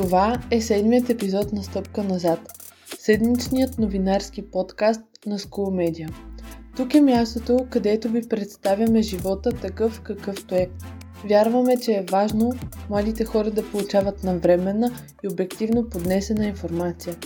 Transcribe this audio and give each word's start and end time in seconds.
Това 0.00 0.42
е 0.50 0.60
седмият 0.60 1.10
епизод 1.10 1.52
на 1.52 1.62
Стъпка 1.62 2.04
назад. 2.04 2.38
Седмичният 2.98 3.78
новинарски 3.78 4.50
подкаст 4.50 5.00
на 5.26 5.38
School 5.38 5.90
Media. 5.90 6.10
Тук 6.76 6.94
е 6.94 7.00
мястото, 7.00 7.66
където 7.70 8.08
ви 8.08 8.28
представяме 8.28 9.02
живота 9.02 9.50
такъв 9.50 10.00
какъвто 10.00 10.54
е. 10.54 10.68
Вярваме, 11.24 11.80
че 11.80 11.92
е 11.92 12.06
важно 12.10 12.52
младите 12.90 13.24
хора 13.24 13.50
да 13.50 13.70
получават 13.70 14.24
навременна 14.24 14.90
и 15.24 15.28
обективно 15.28 15.88
поднесена 15.88 16.46
информация, 16.46 17.16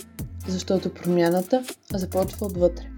защото 0.47 0.93
промяната 0.93 1.63
започва 1.93 2.45
отвътре. 2.45 2.94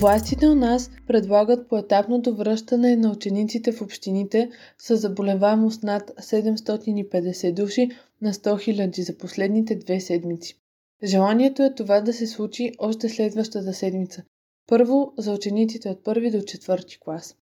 Властите 0.00 0.48
у 0.48 0.54
нас 0.54 0.90
предлагат 1.06 1.68
поетапното 1.68 2.34
връщане 2.36 2.96
на 2.96 3.12
учениците 3.12 3.72
в 3.72 3.82
общините 3.82 4.50
с 4.78 4.96
заболеваемост 4.96 5.82
над 5.82 6.10
750 6.10 7.52
души 7.52 7.90
на 8.22 8.32
100 8.32 8.88
000 8.88 9.00
за 9.00 9.18
последните 9.18 9.76
две 9.76 10.00
седмици. 10.00 10.58
Желанието 11.04 11.62
е 11.62 11.74
това 11.74 12.00
да 12.00 12.12
се 12.12 12.26
случи 12.26 12.72
още 12.78 13.08
следващата 13.08 13.72
седмица. 13.72 14.22
Първо 14.66 15.12
за 15.18 15.32
учениците 15.32 15.88
от 15.88 16.04
първи 16.04 16.30
до 16.30 16.42
четвърти 16.42 16.98
клас. 17.00 17.36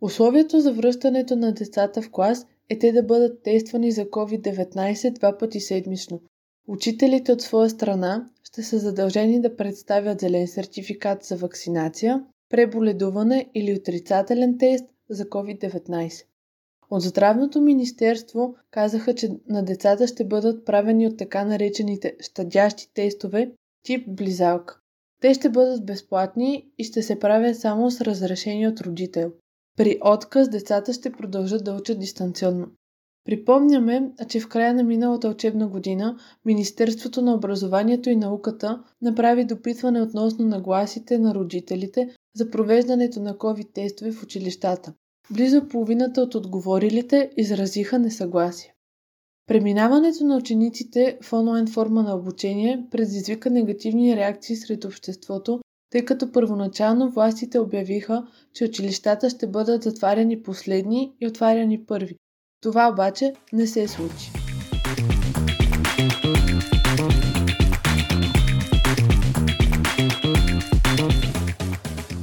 Условието 0.00 0.60
за 0.60 0.72
връщането 0.72 1.36
на 1.36 1.52
децата 1.52 2.02
в 2.02 2.10
клас 2.10 2.46
е 2.68 2.78
те 2.78 2.92
да 2.92 3.02
бъдат 3.02 3.42
тествани 3.42 3.92
за 3.92 4.04
COVID-19 4.04 5.12
два 5.12 5.38
пъти 5.38 5.60
седмично. 5.60 6.20
Учителите 6.68 7.32
от 7.32 7.42
своя 7.42 7.70
страна 7.70 8.26
ще 8.54 8.62
са 8.62 8.78
задължени 8.78 9.40
да 9.40 9.56
представят 9.56 10.20
зелен 10.20 10.48
сертификат 10.48 11.24
за 11.24 11.36
вакцинация, 11.36 12.24
преболедуване 12.50 13.50
или 13.54 13.74
отрицателен 13.74 14.58
тест 14.58 14.84
за 15.10 15.24
COVID-19. 15.24 16.24
От 16.90 17.02
Здравното 17.02 17.60
министерство 17.60 18.54
казаха, 18.70 19.14
че 19.14 19.30
на 19.48 19.64
децата 19.64 20.06
ще 20.06 20.24
бъдат 20.24 20.64
правени 20.64 21.06
от 21.06 21.16
така 21.16 21.44
наречените 21.44 22.16
щадящи 22.20 22.92
тестове 22.94 23.52
тип 23.82 24.08
близалка. 24.08 24.78
Те 25.20 25.34
ще 25.34 25.48
бъдат 25.48 25.86
безплатни 25.86 26.68
и 26.78 26.84
ще 26.84 27.02
се 27.02 27.18
правят 27.18 27.56
само 27.56 27.90
с 27.90 28.00
разрешение 28.00 28.68
от 28.68 28.80
родител. 28.80 29.32
При 29.76 29.98
отказ 30.04 30.48
децата 30.48 30.92
ще 30.92 31.12
продължат 31.12 31.64
да 31.64 31.74
учат 31.74 31.98
дистанционно. 31.98 32.66
Припомняме, 33.24 34.12
че 34.28 34.40
в 34.40 34.48
края 34.48 34.74
на 34.74 34.82
миналата 34.82 35.28
учебна 35.28 35.68
година 35.68 36.18
Министерството 36.44 37.22
на 37.22 37.34
образованието 37.34 38.10
и 38.10 38.16
науката 38.16 38.82
направи 39.02 39.44
допитване 39.44 40.02
относно 40.02 40.46
нагласите 40.46 41.18
на 41.18 41.34
родителите 41.34 42.08
за 42.36 42.50
провеждането 42.50 43.20
на 43.20 43.34
COVID-тестове 43.34 44.12
в 44.12 44.22
училищата. 44.22 44.94
Близо 45.30 45.68
половината 45.68 46.20
от 46.20 46.34
отговорилите 46.34 47.30
изразиха 47.36 47.98
несъгласие. 47.98 48.74
Преминаването 49.46 50.24
на 50.24 50.36
учениците 50.36 51.18
в 51.22 51.32
онлайн 51.32 51.66
форма 51.66 52.02
на 52.02 52.16
обучение 52.16 52.86
предизвика 52.90 53.50
негативни 53.50 54.16
реакции 54.16 54.56
сред 54.56 54.84
обществото, 54.84 55.60
тъй 55.90 56.04
като 56.04 56.32
първоначално 56.32 57.10
властите 57.10 57.58
обявиха, 57.58 58.26
че 58.54 58.64
училищата 58.64 59.30
ще 59.30 59.46
бъдат 59.46 59.82
затваряни 59.82 60.42
последни 60.42 61.12
и 61.20 61.26
отваряни 61.26 61.84
първи, 61.86 62.16
това 62.64 62.88
обаче 62.92 63.32
не 63.52 63.66
се 63.66 63.88
случи. 63.88 64.32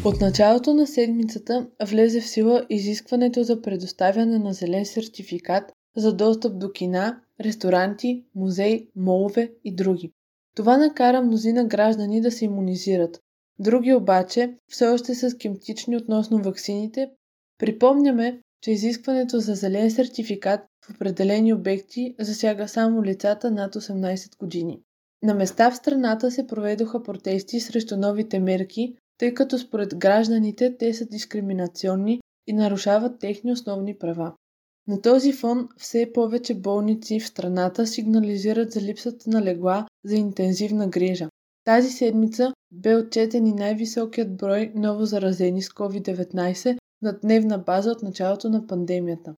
От 0.06 0.22
началото 0.22 0.74
на 0.74 0.88
седмицата 0.88 1.68
влезе 1.84 2.22
в 2.22 2.28
сила 2.28 2.66
изискването 2.70 3.44
за 3.44 3.62
предоставяне 3.62 4.40
на 4.40 4.54
зелен 4.54 4.86
сертификат 4.86 5.64
за 5.96 6.16
достъп 6.16 6.60
до 6.60 6.72
кина, 6.72 7.22
ресторанти, 7.42 8.24
музей, 8.36 8.88
молове 8.96 9.52
и 9.64 9.76
други. 9.76 10.12
Това 10.56 10.78
накара 10.78 11.22
мнозина 11.22 11.66
граждани 11.66 12.22
да 12.22 12.32
се 12.32 12.46
иммунизират. 12.46 13.20
Други 13.60 13.94
обаче 13.94 14.56
все 14.68 14.88
още 14.88 15.16
са 15.16 15.30
скептични 15.30 15.98
относно 15.98 16.44
ваксините. 16.44 17.10
Припомняме, 17.58 18.42
че 18.62 18.72
изискването 18.72 19.40
за 19.40 19.56
зелен 19.56 19.92
сертификат 19.92 20.62
в 20.86 20.90
определени 20.90 21.54
обекти 21.54 22.16
засяга 22.20 22.68
само 22.68 23.04
лицата 23.04 23.52
над 23.52 23.76
18 23.76 24.38
години. 24.38 24.80
На 25.24 25.34
места 25.34 25.72
в 25.72 25.76
страната 25.76 26.32
се 26.32 26.48
проведоха 26.48 27.04
протести 27.04 27.60
срещу 27.60 27.98
новите 27.98 28.40
мерки, 28.40 28.96
тъй 29.18 29.34
като 29.34 29.58
според 29.58 29.98
гражданите 29.98 30.78
те 30.78 30.94
са 30.94 31.06
дискриминационни 31.06 32.22
и 32.48 32.54
нарушават 32.54 33.20
техни 33.20 33.52
основни 33.52 33.98
права. 33.98 34.34
На 34.88 35.02
този 35.02 35.34
фон 35.34 35.70
все 35.78 36.12
повече 36.14 36.56
болници 36.56 37.20
в 37.20 37.28
страната 37.28 37.88
сигнализират 37.88 38.72
за 38.72 38.82
липсата 38.82 39.30
на 39.30 39.42
легла 39.42 39.88
за 40.06 40.16
интензивна 40.16 40.88
грижа. 40.88 41.30
Тази 41.66 41.90
седмица 41.90 42.54
бе 42.72 42.96
отчетен 42.96 43.48
и 43.48 43.54
най-високият 43.54 44.38
брой 44.38 44.72
ново 44.76 45.06
заразени 45.06 45.62
с 45.62 45.70
COVID-19 45.70 46.78
на 47.02 47.20
дневна 47.20 47.58
база 47.58 47.92
от 47.92 48.02
началото 48.02 48.50
на 48.50 48.68
пандемията. 48.68 49.36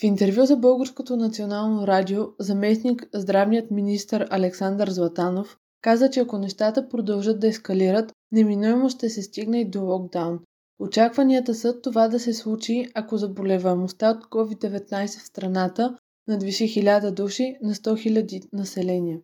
В 0.00 0.02
интервю 0.02 0.46
за 0.46 0.56
Българското 0.56 1.16
национално 1.16 1.86
радио, 1.86 2.26
заместник 2.40 3.08
здравният 3.14 3.70
министр 3.70 4.26
Александър 4.30 4.90
Златанов 4.90 5.58
каза, 5.82 6.10
че 6.10 6.20
ако 6.20 6.38
нещата 6.38 6.88
продължат 6.88 7.40
да 7.40 7.48
ескалират, 7.48 8.12
неминуемо 8.32 8.88
ще 8.88 9.10
се 9.10 9.22
стигне 9.22 9.60
и 9.60 9.70
до 9.70 9.84
локдаун. 9.84 10.40
Очакванията 10.78 11.54
са 11.54 11.80
това 11.80 12.08
да 12.08 12.20
се 12.20 12.34
случи, 12.34 12.86
ако 12.94 13.16
заболеваемостта 13.16 14.10
от 14.10 14.24
COVID-19 14.24 15.06
в 15.06 15.26
страната 15.26 15.98
надвиши 16.28 16.64
1000 16.64 17.10
души 17.10 17.56
на 17.62 17.74
100 17.74 18.10
000 18.10 18.48
население. 18.52 19.20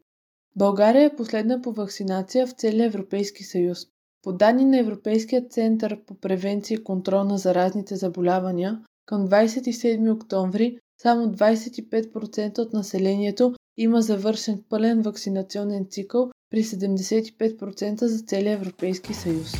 България 0.56 1.04
е 1.04 1.16
последна 1.16 1.62
по 1.62 1.72
вакцинация 1.72 2.47
в 2.47 2.53
целия 2.53 2.86
Европейски 2.86 3.44
съюз. 3.44 3.78
По 4.22 4.32
данни 4.32 4.64
на 4.64 4.78
Европейския 4.78 5.48
център 5.48 6.04
по 6.06 6.14
превенция 6.14 6.75
и 6.75 6.84
контрол 6.84 7.25
на 7.25 7.38
заразните 7.38 7.97
заболявания, 7.97 8.81
към 9.06 9.28
27 9.28 10.14
октомври 10.14 10.78
само 11.03 11.26
25% 11.26 12.59
от 12.59 12.72
населението 12.72 13.54
има 13.76 14.03
завършен 14.03 14.62
пълен 14.69 15.03
вакцинационен 15.03 15.86
цикъл 15.91 16.30
при 16.50 16.62
75% 16.64 18.04
за 18.04 18.25
целия 18.25 18.53
Европейски 18.54 19.14
съюз. 19.14 19.53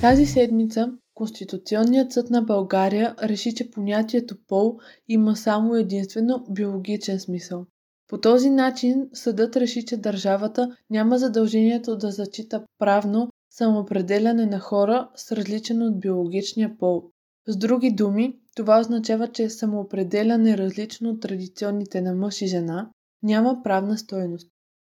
Тази 0.00 0.26
седмица 0.26 0.92
Конституционният 1.14 2.12
съд 2.12 2.30
на 2.30 2.42
България 2.42 3.14
реши, 3.22 3.54
че 3.54 3.70
понятието 3.70 4.36
пол 4.48 4.78
има 5.08 5.36
само 5.36 5.74
единствено 5.74 6.46
биологичен 6.50 7.20
смисъл. 7.20 7.66
По 8.08 8.20
този 8.20 8.50
начин 8.50 9.08
съдът 9.12 9.56
реши, 9.56 9.86
че 9.86 9.96
държавата 9.96 10.76
няма 10.90 11.18
задължението 11.18 11.96
да 11.96 12.10
зачита 12.10 12.64
правно 12.78 13.28
самоопределяне 13.50 14.46
на 14.46 14.60
хора 14.60 15.08
с 15.16 15.32
различен 15.32 15.82
от 15.82 16.00
биологичния 16.00 16.78
пол. 16.78 17.02
С 17.48 17.56
други 17.56 17.90
думи, 17.90 18.38
това 18.56 18.80
означава, 18.80 19.28
че 19.28 19.50
самоопределяне 19.50 20.58
различно 20.58 21.10
от 21.10 21.20
традиционните 21.20 22.00
на 22.00 22.14
мъж 22.14 22.42
и 22.42 22.46
жена 22.46 22.90
няма 23.22 23.60
правна 23.64 23.98
стойност. 23.98 24.50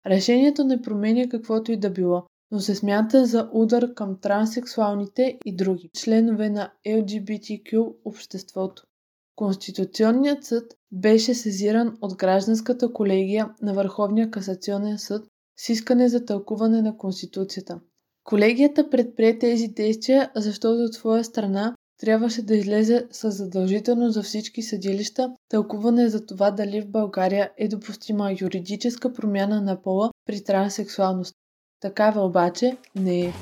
Решението 0.06 0.64
не 0.64 0.82
променя 0.82 1.28
каквото 1.28 1.72
и 1.72 1.76
да 1.76 1.90
било, 1.90 2.26
но 2.50 2.60
се 2.60 2.74
смята 2.74 3.26
за 3.26 3.50
удар 3.52 3.94
към 3.94 4.20
транссексуалните 4.20 5.38
и 5.44 5.56
други 5.56 5.90
членове 5.94 6.50
на 6.50 6.72
LGBTQ 6.86 7.94
обществото. 8.04 8.82
Конституционният 9.36 10.44
съд 10.44 10.74
беше 10.92 11.34
сезиран 11.34 11.98
от 12.00 12.16
гражданската 12.16 12.92
колегия 12.92 13.54
на 13.62 13.74
Върховния 13.74 14.30
касационен 14.30 14.98
съд 14.98 15.26
с 15.58 15.68
искане 15.68 16.08
за 16.08 16.24
тълкуване 16.24 16.82
на 16.82 16.96
Конституцията. 16.96 17.80
Колегията 18.24 18.90
предприе 18.90 19.38
тези 19.38 19.68
действия, 19.68 20.30
защото 20.36 20.84
от 20.84 20.94
своя 20.94 21.24
страна 21.24 21.74
трябваше 22.00 22.42
да 22.42 22.56
излезе 22.56 23.06
с 23.10 23.30
задължително 23.30 24.10
за 24.10 24.22
всички 24.22 24.62
съдилища 24.62 25.34
тълкуване 25.48 26.08
за 26.08 26.26
това 26.26 26.50
дали 26.50 26.80
в 26.80 26.90
България 26.90 27.52
е 27.56 27.68
допустима 27.68 28.34
юридическа 28.40 29.12
промяна 29.12 29.60
на 29.60 29.82
пола 29.82 30.10
при 30.26 30.44
транссексуалност. 30.44 31.34
Такава 31.80 32.26
обаче 32.26 32.76
не 32.94 33.20
е. 33.20 33.32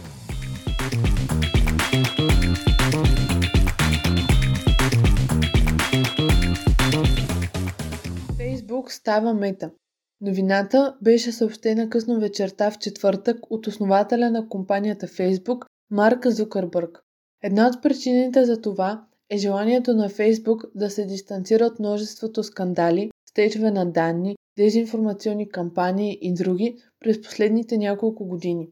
Фейсбук 8.37 8.93
става 8.93 9.35
мета. 9.35 9.71
Новината 10.21 10.97
беше 11.03 11.33
съобщена 11.33 11.91
късно 11.91 12.21
вечерта 12.21 12.71
в 12.71 12.79
четвъртък 12.79 13.51
от 13.51 13.67
основателя 13.67 14.31
на 14.31 14.49
компанията 14.49 15.07
Фейсбук 15.07 15.67
Марк 15.91 16.27
Зукърбърг. 16.27 17.03
Една 17.43 17.67
от 17.67 17.83
причините 17.83 18.45
за 18.45 18.61
това 18.61 19.05
е 19.31 19.37
желанието 19.37 19.95
на 19.95 20.09
Фейсбук 20.09 20.65
да 20.75 20.91
се 20.91 21.05
дистанцира 21.05 21.65
от 21.65 21.79
множеството 21.79 22.43
скандали, 22.43 23.11
стечове 23.31 23.71
на 23.71 23.87
данни, 23.87 24.37
дезинформационни 24.59 25.49
кампании 25.49 26.19
и 26.21 26.35
други 26.35 26.77
през 27.01 27.23
последните 27.23 27.79
няколко 27.79 28.25
години. 28.25 28.69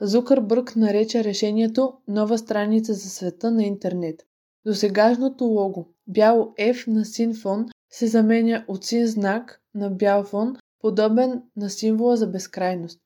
Зукърбърг 0.00 0.76
нарече 0.76 1.24
решението 1.24 1.92
нова 2.08 2.38
страница 2.38 2.94
за 2.94 3.10
света 3.10 3.50
на 3.50 3.64
интернет. 3.64 4.20
Досегашното 4.66 5.44
лого 5.44 5.88
бяло 6.06 6.54
F 6.58 6.88
на 6.88 7.04
син 7.04 7.34
фон 7.34 7.66
се 7.90 8.06
заменя 8.06 8.64
от 8.68 8.84
син 8.84 9.06
знак 9.06 9.62
на 9.74 9.90
бял 9.90 10.24
фон, 10.24 10.56
подобен 10.80 11.42
на 11.56 11.70
символа 11.70 12.16
за 12.16 12.26
безкрайност. 12.26 13.00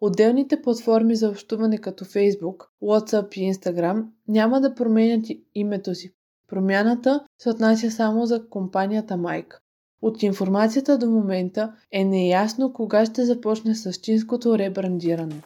Отделните 0.00 0.62
платформи 0.62 1.16
за 1.16 1.28
общуване 1.28 1.78
като 1.78 2.04
Facebook, 2.04 2.66
WhatsApp 2.82 3.36
и 3.36 3.54
Instagram 3.54 4.06
няма 4.28 4.60
да 4.60 4.74
променят 4.74 5.26
името 5.54 5.94
си. 5.94 6.14
Промяната 6.48 7.24
се 7.38 7.50
отнася 7.50 7.90
само 7.90 8.26
за 8.26 8.48
компанията 8.48 9.16
Майк. 9.16 9.62
От 10.02 10.22
информацията 10.22 10.98
до 10.98 11.10
момента 11.10 11.72
е 11.92 12.04
неясно 12.04 12.72
кога 12.72 13.06
ще 13.06 13.24
започне 13.24 13.74
същинското 13.74 14.58
ребрандиране. 14.58 15.42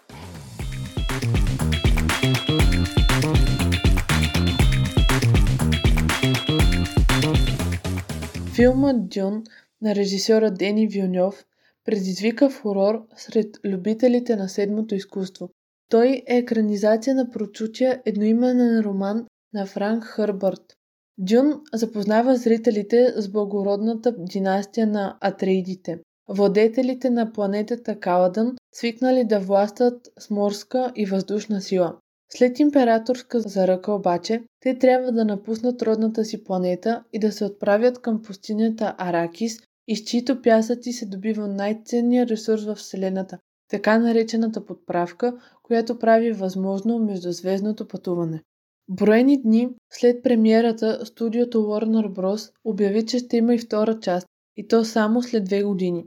Филмът 8.55 9.09
Дюн 9.09 9.43
на 9.83 9.95
режисьора 9.95 10.51
Дени 10.51 10.87
Вилньов 10.87 11.45
предизвика 11.85 12.51
фурор 12.51 13.07
сред 13.17 13.57
любителите 13.65 14.37
на 14.37 14.49
седмото 14.49 14.95
изкуство. 14.95 15.51
Той 15.91 16.23
е 16.27 16.37
екранизация 16.37 17.15
на 17.15 17.31
прочутия 17.31 18.03
едноименен 18.05 18.81
роман 18.81 19.27
на 19.55 19.67
Франк 19.67 20.05
Хърбърт. 20.05 20.76
Дюн 21.19 21.61
запознава 21.75 22.37
зрителите 22.37 23.13
с 23.17 23.29
благородната 23.29 24.15
династия 24.19 24.87
на 24.87 25.19
Атреидите, 25.21 25.99
владетелите 26.29 27.11
на 27.11 27.33
планетата 27.33 28.01
Каладън, 28.01 28.57
свикнали 28.75 29.25
да 29.25 29.41
властват 29.41 30.09
с 30.19 30.31
морска 30.31 30.93
и 30.97 31.07
въздушна 31.07 31.61
сила. 31.61 31.97
След 32.33 32.59
императорска 32.59 33.41
заръка 33.41 33.93
обаче, 33.93 34.43
те 34.61 34.79
трябва 34.79 35.13
да 35.13 35.25
напуснат 35.25 35.83
родната 35.83 36.25
си 36.25 36.45
планета 36.45 37.05
и 37.13 37.19
да 37.19 37.33
се 37.33 37.45
отправят 37.45 37.99
към 37.99 38.23
пустинята 38.23 38.95
Аракис, 38.99 39.59
из 39.89 40.05
чието 40.05 40.43
пясъци 40.43 40.93
се 40.93 41.07
добива 41.07 41.49
най-ценният 41.49 42.31
ресурс 42.31 42.65
в 42.65 42.75
Вселената, 42.75 43.39
така 43.71 43.99
наречената 43.99 44.67
подправка, 44.67 45.39
която 45.63 45.99
прави 45.99 46.33
възможно 46.33 46.99
междузвездното 46.99 47.89
пътуване. 47.89 48.43
Броени 48.89 49.43
дни 49.43 49.69
след 49.93 50.23
премиерата, 50.23 51.07
студиото 51.07 51.59
Warner 51.59 52.09
Bros. 52.09 52.51
обяви, 52.65 53.07
че 53.07 53.19
ще 53.19 53.37
има 53.37 53.55
и 53.55 53.59
втора 53.59 54.01
част, 54.01 54.27
и 54.57 54.69
то 54.69 54.85
само 54.85 55.23
след 55.23 55.45
две 55.45 55.63
години. 55.63 56.05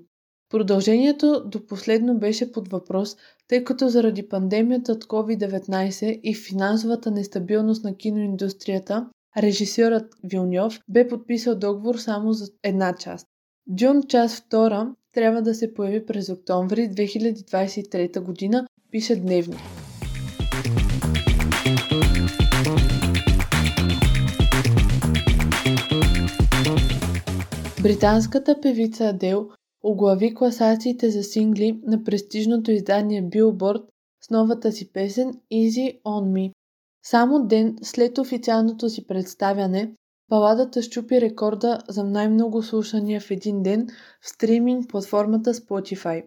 Продължението 0.49 1.43
до 1.45 1.65
последно 1.65 2.19
беше 2.19 2.51
под 2.51 2.67
въпрос, 2.67 3.15
тъй 3.47 3.63
като 3.63 3.89
заради 3.89 4.29
пандемията 4.29 4.91
от 4.91 5.05
COVID-19 5.05 6.19
и 6.23 6.35
финансовата 6.35 7.11
нестабилност 7.11 7.83
на 7.83 7.97
киноиндустрията, 7.97 9.09
режисьорът 9.37 10.15
Вилньов 10.23 10.79
бе 10.89 11.07
подписал 11.07 11.55
договор 11.55 11.95
само 11.95 12.33
за 12.33 12.47
една 12.63 12.95
част. 12.95 13.27
Дюн 13.67 14.03
част 14.03 14.45
втора 14.45 14.95
трябва 15.13 15.41
да 15.41 15.55
се 15.55 15.73
появи 15.73 16.05
през 16.05 16.29
октомври 16.29 16.81
2023 16.81 18.19
година, 18.19 18.67
пише 18.91 19.15
Дневник. 19.15 19.59
Британската 27.89 28.61
певица 28.61 29.05
Адел 29.05 29.49
оглави 29.83 30.35
класациите 30.35 31.09
за 31.09 31.23
сингли 31.23 31.79
на 31.83 32.03
престижното 32.03 32.71
издание 32.71 33.23
Billboard 33.23 33.83
с 34.21 34.29
новата 34.29 34.71
си 34.71 34.93
песен 34.93 35.33
Easy 35.53 36.01
on 36.01 36.31
Me. 36.31 36.51
Само 37.05 37.47
ден 37.47 37.75
след 37.81 38.17
официалното 38.17 38.89
си 38.89 39.07
представяне, 39.07 39.93
баладата 40.29 40.81
щупи 40.81 41.21
рекорда 41.21 41.79
за 41.89 42.03
най-много 42.03 42.63
слушания 42.63 43.21
в 43.21 43.31
един 43.31 43.63
ден 43.63 43.87
в 44.21 44.29
стриминг 44.29 44.89
платформата 44.89 45.53
Spotify. 45.53 46.23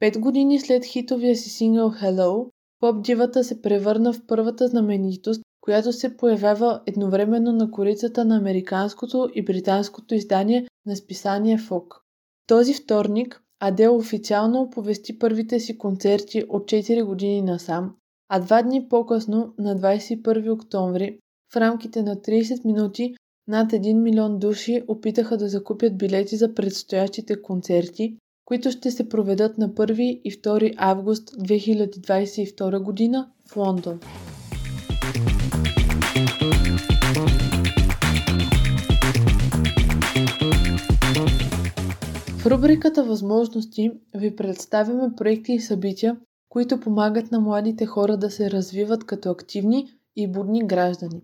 Пет 0.00 0.18
години 0.18 0.60
след 0.60 0.84
хитовия 0.84 1.36
си 1.36 1.50
сингъл 1.50 1.90
Hello, 1.90 2.50
поп-дивата 2.80 3.44
се 3.44 3.62
превърна 3.62 4.12
в 4.12 4.26
първата 4.26 4.68
знаменитост, 4.68 5.42
която 5.62 5.92
се 5.92 6.16
появява 6.16 6.80
едновременно 6.86 7.52
на 7.52 7.70
корицата 7.70 8.24
на 8.24 8.36
американското 8.36 9.28
и 9.34 9.44
британското 9.44 10.14
издание 10.14 10.66
на 10.86 10.96
списание 10.96 11.58
Фок. 11.58 12.02
Този 12.46 12.74
вторник 12.74 13.42
Адел 13.60 13.96
официално 13.96 14.60
оповести 14.60 15.18
първите 15.18 15.60
си 15.60 15.78
концерти 15.78 16.44
от 16.48 16.62
4 16.62 17.04
години 17.04 17.42
насам, 17.42 17.94
а 18.28 18.40
два 18.40 18.62
дни 18.62 18.88
по-късно, 18.88 19.54
на 19.58 19.76
21 19.76 20.52
октомври, 20.52 21.18
в 21.52 21.56
рамките 21.56 22.02
на 22.02 22.16
30 22.16 22.64
минути, 22.64 23.14
над 23.48 23.72
1 23.72 24.02
милион 24.02 24.38
души 24.38 24.82
опитаха 24.88 25.36
да 25.36 25.48
закупят 25.48 25.98
билети 25.98 26.36
за 26.36 26.54
предстоящите 26.54 27.42
концерти, 27.42 28.16
които 28.44 28.70
ще 28.70 28.90
се 28.90 29.08
проведат 29.08 29.58
на 29.58 29.70
1 29.70 30.00
и 30.00 30.32
2 30.32 30.74
август 30.76 31.30
2022 31.30 32.82
година 32.82 33.30
в 33.52 33.56
Лондон. 33.56 34.00
В 42.42 42.46
рубриката 42.46 43.04
Възможности 43.04 43.90
ви 44.14 44.36
представяме 44.36 45.14
проекти 45.16 45.52
и 45.52 45.60
събития, 45.60 46.16
които 46.48 46.80
помагат 46.80 47.32
на 47.32 47.40
младите 47.40 47.86
хора 47.86 48.16
да 48.16 48.30
се 48.30 48.50
развиват 48.50 49.04
като 49.04 49.30
активни 49.30 49.86
и 50.16 50.32
будни 50.32 50.66
граждани. 50.66 51.22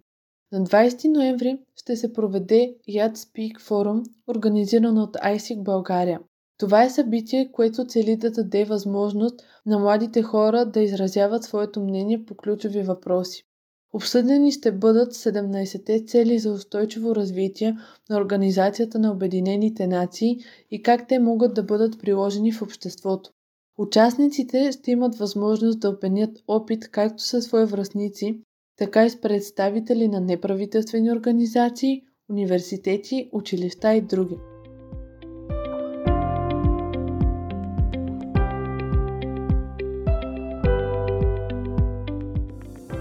На 0.53 0.61
20 0.61 1.13
ноември 1.13 1.59
ще 1.77 1.97
се 1.97 2.13
проведе 2.13 2.75
Yad 2.89 3.17
Speak 3.17 3.61
Forum, 3.61 4.05
организирано 4.29 5.03
от 5.03 5.17
ISIC 5.17 5.63
България. 5.63 6.21
Това 6.59 6.85
е 6.85 6.91
събитие, 6.91 7.53
което 7.53 7.85
цели 7.85 8.17
да 8.17 8.31
даде 8.31 8.65
възможност 8.65 9.41
на 9.67 9.79
младите 9.79 10.23
хора 10.23 10.67
да 10.67 10.81
изразяват 10.81 11.45
своето 11.45 11.81
мнение 11.81 12.25
по 12.25 12.35
ключови 12.35 12.83
въпроси. 12.83 13.48
Обсъдени 13.93 14.53
ще 14.53 14.73
бъдат 14.73 15.15
17-те 15.15 16.05
цели 16.07 16.39
за 16.39 16.53
устойчиво 16.53 17.15
развитие 17.15 17.77
на 18.11 18.17
Организацията 18.17 18.99
на 18.99 19.13
Обединените 19.13 19.87
нации 19.87 20.39
и 20.71 20.83
как 20.83 21.09
те 21.09 21.19
могат 21.19 21.55
да 21.55 21.63
бъдат 21.63 22.01
приложени 22.01 22.53
в 22.53 22.63
обществото. 22.63 23.31
Участниците 23.79 24.73
ще 24.73 24.91
имат 24.91 25.17
възможност 25.17 25.81
да 25.81 25.91
обменят 25.91 26.39
опит 26.49 26.91
както 26.91 27.23
със 27.23 27.45
свои 27.45 27.65
връзници, 27.65 28.41
така 28.77 29.07
и 29.07 29.11
с 29.11 29.21
представители 29.21 30.09
на 30.09 30.21
неправителствени 30.21 31.13
организации, 31.13 32.03
университети, 32.31 33.29
училища 33.33 33.95
и 33.95 34.01
други. 34.01 34.37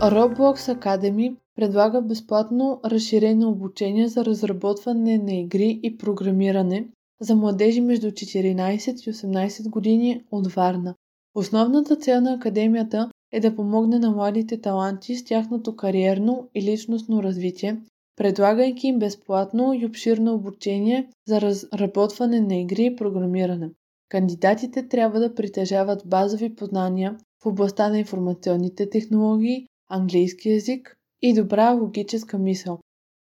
Roblox 0.01 0.79
Academy 0.79 1.35
предлага 1.55 2.01
безплатно 2.01 2.79
разширено 2.85 3.49
обучение 3.49 4.07
за 4.07 4.25
разработване 4.25 5.17
на 5.17 5.33
игри 5.33 5.79
и 5.83 5.97
програмиране 5.97 6.87
за 7.21 7.35
младежи 7.35 7.81
между 7.81 8.07
14 8.07 9.09
и 9.09 9.13
18 9.13 9.69
години 9.69 10.23
от 10.31 10.53
Варна. 10.53 10.95
Основната 11.35 11.95
цел 11.95 12.21
на 12.21 12.33
академията 12.33 13.11
е 13.31 13.39
да 13.39 13.55
помогне 13.55 13.99
на 13.99 14.11
младите 14.11 14.61
таланти 14.61 15.15
с 15.15 15.25
тяхното 15.25 15.75
кариерно 15.75 16.49
и 16.55 16.61
личностно 16.61 17.23
развитие, 17.23 17.81
предлагайки 18.15 18.87
им 18.87 18.99
безплатно 18.99 19.73
и 19.73 19.85
обширно 19.85 20.33
обучение 20.33 21.09
за 21.27 21.41
разработване 21.41 22.41
на 22.41 22.55
игри 22.55 22.85
и 22.85 22.95
програмиране. 22.95 23.69
Кандидатите 24.09 24.87
трябва 24.87 25.19
да 25.19 25.35
притежават 25.35 26.01
базови 26.05 26.55
познания 26.55 27.17
в 27.43 27.45
областта 27.45 27.89
на 27.89 27.99
информационните 27.99 28.89
технологии, 28.89 29.67
английски 29.89 30.49
язик 30.49 30.97
и 31.21 31.33
добра 31.33 31.71
логическа 31.71 32.37
мисъл. 32.37 32.79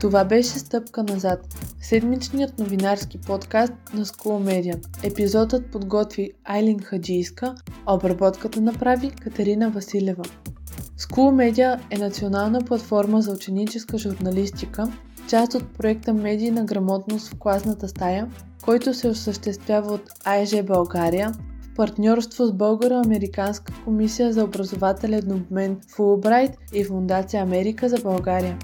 Това 0.00 0.24
беше 0.24 0.58
стъпка 0.58 1.02
назад 1.02 1.40
седмичният 1.80 2.58
новинарски 2.58 3.18
подкаст 3.18 3.72
на 3.94 4.04
School 4.04 4.44
Media. 4.44 4.86
Епизодът 5.02 5.70
подготви 5.70 6.30
Айлин 6.44 6.80
Хаджийска, 6.80 7.54
Обработката 7.86 8.60
направи 8.60 9.10
Катерина 9.10 9.70
Василева. 9.70 10.24
School 10.98 11.52
Media 11.52 11.80
е 11.90 11.98
национална 11.98 12.60
платформа 12.60 13.22
за 13.22 13.32
ученическа 13.32 13.98
журналистика, 13.98 14.92
част 15.28 15.54
от 15.54 15.68
проекта 15.78 16.14
Медийна 16.14 16.64
грамотност 16.64 17.28
в 17.28 17.38
класната 17.38 17.88
стая, 17.88 18.28
който 18.64 18.94
се 18.94 19.08
осъществява 19.08 19.92
от 19.94 20.10
АЕЖ 20.24 20.62
България 20.62 21.32
в 21.62 21.74
партньорство 21.74 22.46
с 22.46 22.52
Българо-Американска 22.52 23.72
комисия 23.84 24.32
за 24.32 24.44
образователен 24.44 25.32
обмен 25.32 25.80
Фулбрайт 25.88 26.50
и 26.72 26.84
Фундация 26.84 27.42
Америка 27.42 27.88
за 27.88 27.96
България. 28.02 28.58